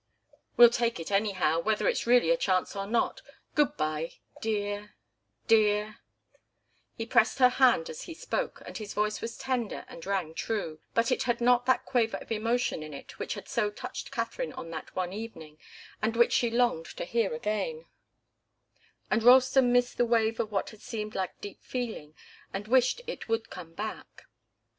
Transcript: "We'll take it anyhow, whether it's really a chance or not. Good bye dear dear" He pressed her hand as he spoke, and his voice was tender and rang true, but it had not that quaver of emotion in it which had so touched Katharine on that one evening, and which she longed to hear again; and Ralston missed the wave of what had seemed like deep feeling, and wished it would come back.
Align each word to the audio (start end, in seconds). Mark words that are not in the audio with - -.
"We'll 0.57 0.71
take 0.71 0.99
it 0.99 1.11
anyhow, 1.11 1.59
whether 1.59 1.87
it's 1.87 2.07
really 2.07 2.31
a 2.31 2.35
chance 2.37 2.75
or 2.75 2.87
not. 2.87 3.21
Good 3.53 3.77
bye 3.77 4.13
dear 4.41 4.95
dear" 5.45 5.99
He 6.97 7.05
pressed 7.05 7.37
her 7.37 7.49
hand 7.49 7.87
as 7.87 8.01
he 8.01 8.15
spoke, 8.15 8.63
and 8.65 8.75
his 8.79 8.95
voice 8.95 9.21
was 9.21 9.37
tender 9.37 9.85
and 9.87 10.03
rang 10.03 10.33
true, 10.33 10.79
but 10.95 11.11
it 11.11 11.21
had 11.29 11.39
not 11.39 11.67
that 11.67 11.85
quaver 11.85 12.17
of 12.17 12.31
emotion 12.31 12.81
in 12.81 12.95
it 12.95 13.19
which 13.19 13.35
had 13.35 13.47
so 13.47 13.69
touched 13.69 14.09
Katharine 14.09 14.53
on 14.53 14.71
that 14.71 14.95
one 14.95 15.13
evening, 15.13 15.59
and 16.01 16.15
which 16.15 16.33
she 16.33 16.49
longed 16.49 16.87
to 16.97 17.05
hear 17.05 17.35
again; 17.35 17.85
and 19.11 19.21
Ralston 19.21 19.71
missed 19.71 19.97
the 19.97 20.05
wave 20.07 20.39
of 20.39 20.51
what 20.51 20.71
had 20.71 20.81
seemed 20.81 21.13
like 21.13 21.39
deep 21.41 21.61
feeling, 21.61 22.15
and 22.51 22.67
wished 22.67 23.01
it 23.05 23.29
would 23.29 23.51
come 23.51 23.75
back. 23.75 24.23